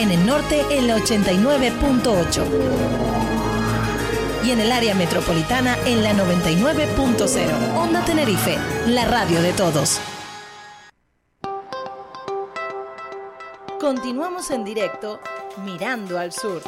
[0.00, 2.44] en el norte en la 89.8
[4.42, 7.76] y en el área metropolitana en la 99.0.
[7.76, 10.00] Onda Tenerife, la radio de todos.
[13.78, 15.20] Continuamos en directo
[15.64, 16.62] mirando al sur.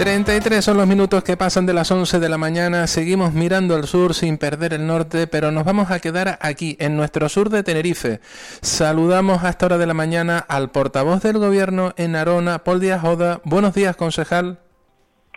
[0.00, 2.86] 33 son los minutos que pasan de las 11 de la mañana.
[2.86, 6.96] Seguimos mirando al sur sin perder el norte, pero nos vamos a quedar aquí, en
[6.96, 8.20] nuestro sur de Tenerife.
[8.62, 13.02] Saludamos a esta hora de la mañana al portavoz del gobierno en Arona, Paul Díaz
[13.02, 13.42] Joda.
[13.44, 14.58] Buenos días, concejal.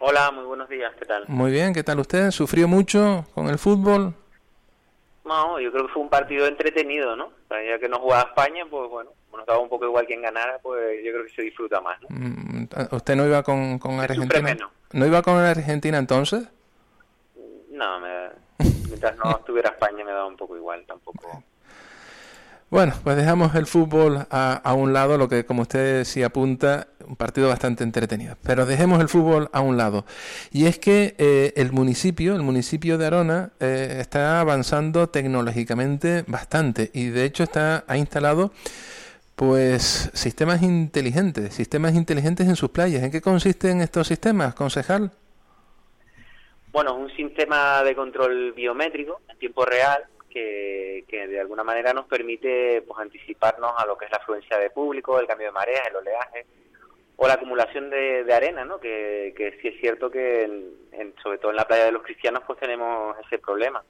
[0.00, 1.24] Hola, muy buenos días, ¿qué tal?
[1.26, 2.30] Muy bien, ¿qué tal usted?
[2.30, 4.14] ¿Sufrió mucho con el fútbol?
[5.24, 7.32] No, yo creo que fue un partido entretenido, ¿no?
[7.50, 11.02] Ya que no jugaba España, pues bueno, nos daba un poco igual quien ganara, pues
[11.04, 12.00] yo creo que se disfruta más.
[12.02, 12.08] ¿no?
[12.10, 14.56] Mm, ¿Usted no iba con, con Argentina?
[14.92, 16.44] ¿No iba con Argentina entonces?
[17.70, 18.00] No,
[18.58, 21.42] mientras no estuviera España me daba un poco igual, tampoco.
[22.72, 26.88] Bueno, pues dejamos el fútbol a, a, un lado, lo que como usted sí apunta,
[27.06, 28.36] un partido bastante entretenido.
[28.42, 30.06] Pero dejemos el fútbol a un lado.
[30.50, 36.90] Y es que eh, el municipio, el municipio de Arona, eh, está avanzando tecnológicamente bastante
[36.94, 38.52] y de hecho está ha instalado
[39.36, 43.02] pues sistemas inteligentes, sistemas inteligentes en sus playas.
[43.02, 45.10] ¿En qué consisten estos sistemas, concejal?
[46.70, 52.82] Bueno, un sistema de control biométrico en tiempo real que, de alguna manera nos permite
[52.82, 55.96] pues anticiparnos a lo que es la afluencia de público, el cambio de mareas, el
[55.96, 56.46] oleaje
[57.16, 58.80] o la acumulación de, arena, ¿no?
[58.80, 60.70] Que, que, sí es cierto que
[61.22, 63.82] sobre todo en la playa de los cristianos pues tenemos ese problema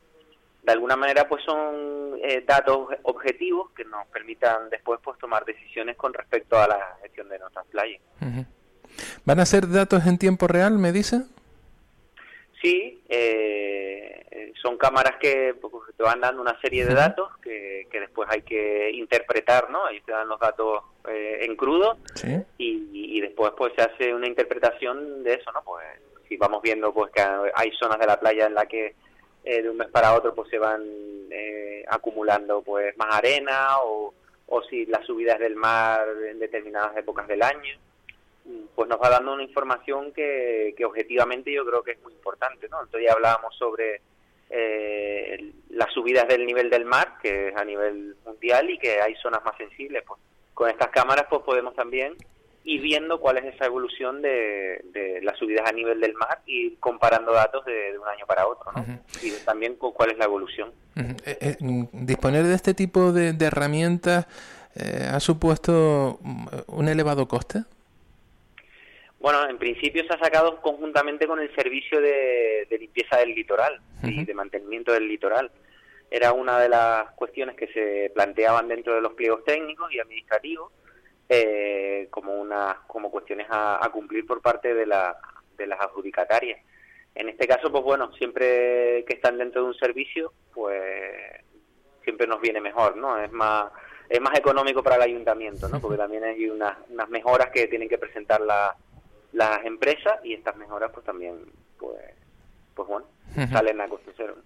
[0.63, 5.97] de alguna manera pues son eh, datos objetivos que nos permitan después pues tomar decisiones
[5.97, 8.01] con respecto a la gestión de nuestras playas.
[9.25, 11.23] ¿Van a ser datos en tiempo real, me dice?
[12.61, 17.99] Sí, eh, son cámaras que pues, te van dando una serie de datos que, que,
[17.99, 19.85] después hay que interpretar, ¿no?
[19.85, 21.99] Ahí te dan los datos eh, en crudo
[22.59, 25.63] y, y, después pues se hace una interpretación de eso, ¿no?
[25.65, 25.85] Pues
[26.29, 28.95] si vamos viendo pues que hay zonas de la playa en la que
[29.45, 30.83] eh, de un mes para otro pues se van
[31.31, 34.15] eh, acumulando pues más arena o,
[34.47, 37.77] o si las subidas del mar en determinadas épocas del año
[38.75, 42.69] pues nos va dando una información que, que objetivamente yo creo que es muy importante
[42.69, 44.01] no entonces ya hablábamos sobre
[44.55, 49.15] eh, las subidas del nivel del mar que es a nivel mundial y que hay
[49.17, 50.21] zonas más sensibles pues.
[50.53, 52.15] Con estas cámaras pues podemos también
[52.65, 56.73] y viendo cuál es esa evolución de, de, las subidas a nivel del mar y
[56.77, 58.85] comparando datos de, un año para otro, ¿no?
[59.21, 60.71] Y también cuál es la evolución.
[60.97, 61.57] Eh, eh,
[61.93, 64.27] disponer de este tipo de, herramientas
[64.77, 67.65] eh, ha supuesto mm, un elevado coste.
[69.19, 74.25] Bueno, en principio se ha sacado conjuntamente con el servicio de, limpieza del litoral y
[74.25, 75.51] de mantenimiento del litoral.
[76.11, 80.73] Era una de las cuestiones que se planteaban dentro de los pliegos técnicos y administrativos
[81.35, 85.17] eh, como una como cuestiones a, cumplir por parte de, la,
[85.57, 86.61] de las adjudicatarias.
[87.15, 90.83] En este caso, pues bueno, siempre que están dentro de un servicio, pues
[92.05, 93.19] siempre nos viene mejor, ¿no?
[93.19, 93.73] Es más
[94.11, 95.81] es más económico para el ayuntamiento, ¿no?
[95.81, 100.91] Porque también hay unas, unas mejoras que tienen que presentar las empresas y estas mejoras,
[100.93, 101.99] pues también, pues,
[102.75, 103.07] pues bueno,
[103.51, 104.37] salen a cero.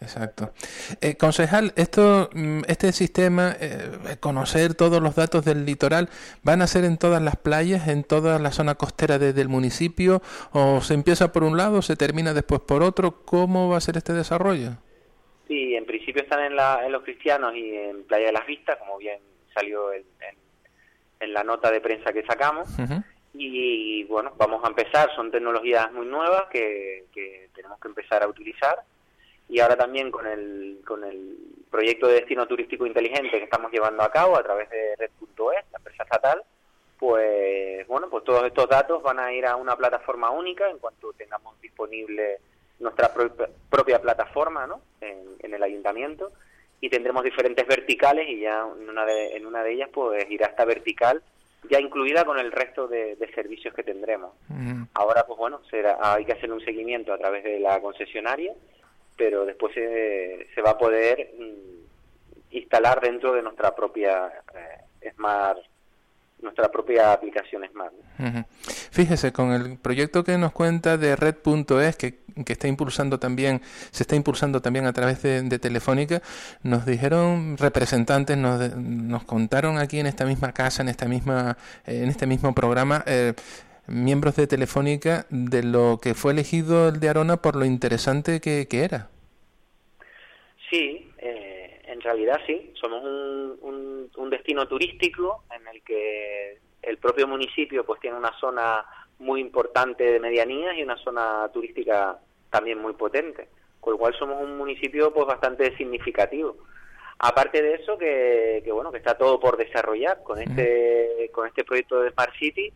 [0.00, 0.52] Exacto.
[1.00, 6.08] Eh, concejal, esto, mm, este sistema, eh, conocer todos los datos del litoral,
[6.42, 10.22] ¿van a ser en todas las playas, en toda la zona costera del municipio?
[10.52, 13.24] ¿O se empieza por un lado, se termina después por otro?
[13.24, 14.70] ¿Cómo va a ser este desarrollo?
[15.48, 18.76] Sí, en principio están en, la, en los cristianos y en Playa de las Vistas,
[18.78, 19.18] como bien
[19.52, 20.04] salió en,
[21.18, 22.68] en, la nota de prensa que sacamos.
[23.34, 28.28] Y bueno, vamos a empezar, son tecnologías muy nuevas que, que tenemos que empezar a
[28.28, 28.84] utilizar
[29.48, 31.36] y ahora también con el, con el
[31.70, 35.78] proyecto de destino turístico inteligente que estamos llevando a cabo a través de Red.es, la
[35.78, 36.42] empresa estatal,
[36.98, 41.12] pues bueno, pues todos estos datos van a ir a una plataforma única en cuanto
[41.12, 42.38] tengamos disponible
[42.80, 44.80] nuestra propia, plataforma ¿no?
[45.00, 46.32] en, el ayuntamiento
[46.80, 50.46] y tendremos diferentes verticales y ya en una de, en una de ellas pues irá
[50.46, 51.22] esta vertical
[51.70, 54.32] ya incluida con el resto de, servicios que tendremos.
[54.94, 58.52] Ahora pues bueno, será, hay que hacer un seguimiento a través de la concesionaria
[59.18, 65.58] pero después se, se va a poder mm, instalar dentro de nuestra propia eh, Smart
[66.42, 67.92] nuestra propia aplicación Smart.
[68.90, 73.60] Fíjese, con el proyecto que nos cuenta de Red.es, que, que está impulsando también,
[73.90, 76.22] se está impulsando también a través de, Telefónica,
[76.62, 81.56] nos dijeron representantes, nos, nos contaron aquí en esta misma casa, en esta misma,
[81.86, 83.34] en este mismo programa, eh,
[83.88, 88.66] miembros de Telefónica de lo que fue elegido el de Arona por lo interesante que,
[88.70, 89.08] era.
[90.70, 92.72] Sí, eh, en realidad sí.
[92.74, 98.84] Somos un, un, destino turístico en el que el propio municipio pues tiene una zona
[99.18, 102.18] muy importante de medianías y una zona turística
[102.50, 103.48] también muy potente,
[103.80, 106.56] con lo cual somos un municipio pues bastante significativo.
[107.18, 111.64] Aparte de eso que, que bueno que está todo por desarrollar con este con este
[111.64, 112.72] proyecto de Smart City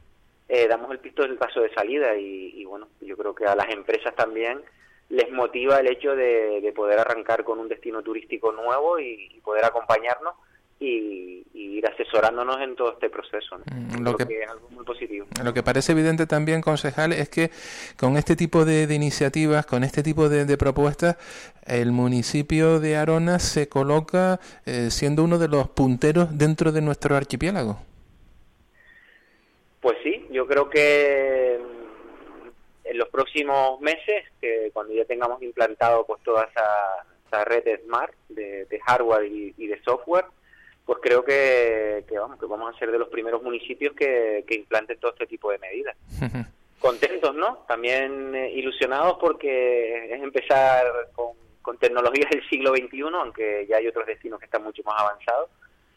[0.49, 3.69] eh, damos el pisto del paso de salida y, bueno yo creo que a las
[3.71, 4.61] empresas también
[5.09, 10.35] les motiva el hecho de, poder arrancar con un destino turístico nuevo y poder acompañarnos
[10.83, 13.59] y, ir asesorándonos en todo este proceso.
[13.71, 15.27] Mm, lo que, es algo muy positivo.
[15.43, 17.50] Lo que parece evidente también, concejal, es que
[17.99, 21.17] con este tipo de, iniciativas, con este tipo de, propuestas,
[21.67, 27.17] el municipio de Arona se coloca eh, siendo uno de los punteros dentro de nuestro
[27.17, 27.79] archipiélago.
[29.93, 32.49] Pues sí, yo creo que mm,
[32.89, 38.81] en los próximos meses, que cuando ya tengamos implantado pues toda esa, red smart de,
[38.87, 40.25] hardware y de software,
[40.87, 44.99] pues creo que, vamos que vamos a ser de los primeros municipios que, que implanten
[44.99, 45.94] todo este tipo de medidas.
[46.81, 47.65] Contentos, ¿no?
[47.69, 53.89] También eh, ilusionados porque es empezar con, con tecnologías del siglo XXI, aunque ya hay
[53.89, 55.50] otros destinos que están mucho más avanzados.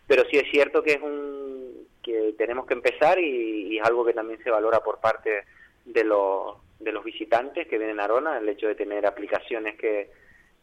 [0.05, 1.64] Pero sí es cierto que es un
[2.05, 5.43] que tenemos que empezar y, es algo que también se valora por parte
[5.83, 10.11] de los de los visitantes que vienen a Arona, el hecho de tener aplicaciones que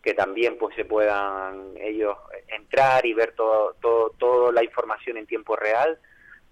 [0.03, 2.17] que también pues se puedan ellos
[2.49, 5.99] entrar y ver todo, todo, toda la información en tiempo real,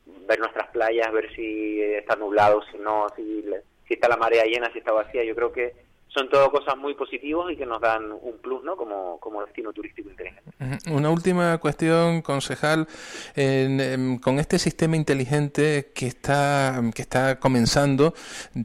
[0.07, 3.45] ver nuestras playas, ver si está nublado, si no, si,
[3.89, 5.25] si está la marea llena, si está vacía.
[5.25, 5.75] Yo creo que
[6.13, 8.77] son todo cosas muy positivas y que nos dan un plus ¿no?
[8.77, 10.43] como, como destino turístico inteligente.
[10.91, 12.87] Una última cuestión, concejal,
[14.21, 18.15] con este sistema inteligente que está, que está comenzando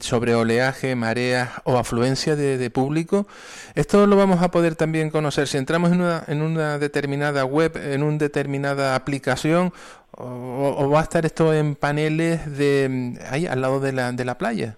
[0.00, 3.26] sobre oleaje, mareas o afluencia de, público,
[3.74, 7.76] esto lo vamos a poder también conocer si entramos en una, en una determinada web,
[7.76, 9.72] en una determinada aplicación
[10.10, 14.36] o, va a estar esto en paneles de ahí al lado de la, de la
[14.36, 14.76] playa.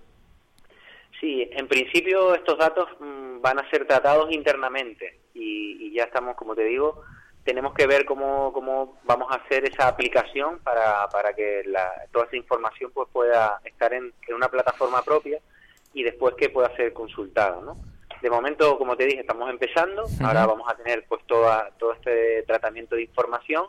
[1.78, 7.04] Principio estos datos mm, van a ser tratados internamente y, ya estamos, como te digo,
[7.44, 11.62] tenemos que ver cómo, cómo vamos a hacer esa aplicación para, para que
[12.10, 15.38] toda esa información pues pueda estar en, una plataforma propia
[15.94, 17.76] y después que pueda ser consultada, ¿no?
[18.22, 22.42] De momento, como te dije, estamos empezando, ahora vamos a tener pues toda, todo este
[22.42, 23.66] tratamiento de información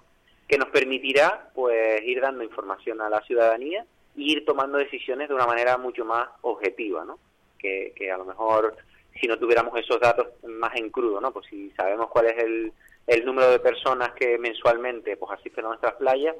[0.48, 3.86] que nos permitirá pues ir dando información a la ciudadanía
[4.18, 7.20] e ir tomando decisiones de una manera mucho más objetiva, ¿no?
[7.60, 8.76] Que, a lo mejor
[9.20, 11.32] si no tuviéramos esos datos más en crudo, ¿no?
[11.32, 12.72] Pues si sabemos cuál es el,
[13.06, 16.36] el número de personas que mensualmente pues asisten a nuestras playas,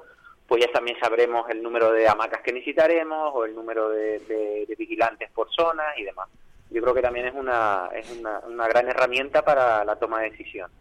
[0.48, 5.30] pues ya también sabremos el número de hamacas que necesitaremos o el número de, vigilantes
[5.32, 6.28] por zonas y demás.
[6.72, 10.32] Yo creo que también es una, es una, una gran herramienta para la toma de
[10.32, 10.72] decisión.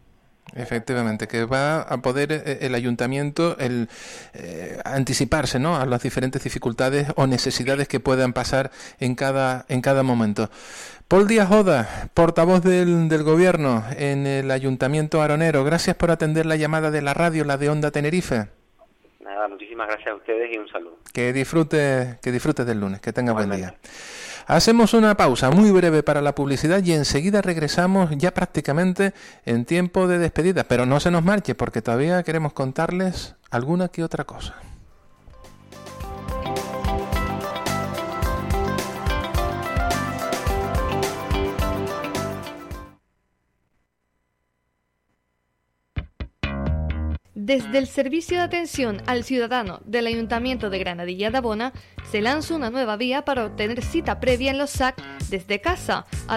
[0.55, 3.89] Efectivamente, que va a poder eh, el ayuntamiento el,
[4.35, 5.77] eh, anticiparse ¿no?
[5.77, 10.51] a las diferentes dificultades o necesidades que puedan pasar en cada, en cada momento.
[11.07, 16.57] Paul Díaz Oda, portavoz del, del gobierno en el ayuntamiento aronero, gracias por atender la
[16.57, 18.58] llamada de la radio, la de Onda Tenerife.
[19.79, 20.97] Muchísimas gracias a ustedes y un saludo.
[21.13, 23.77] Que disfrute, que disfrute del lunes, que tenga buen día.
[24.49, 29.13] Hacemos una pausa muy breve para la publicidad y enseguida regresamos ya prácticamente
[29.45, 34.03] en tiempo de despedida, pero no se nos marche porque todavía queremos contarles alguna que
[34.03, 34.57] otra cosa.
[47.49, 51.73] Desde el Servicio de Atención al Ciudadano del Ayuntamiento de Granadilla de Abona
[52.11, 56.05] se lanza una nueva vía para obtener cita previa en los SAC desde casa